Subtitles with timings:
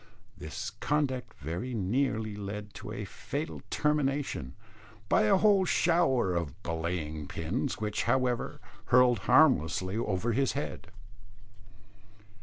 [0.35, 4.55] This conduct very nearly led to a fatal termination,
[5.09, 10.87] by a whole shower of belaying pins, which, however, hurtled harmlessly over his head.